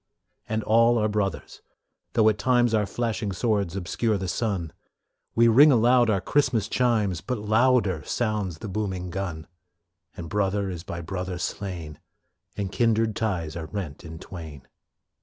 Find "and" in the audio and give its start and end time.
0.49-0.63, 10.17-10.27, 12.57-12.71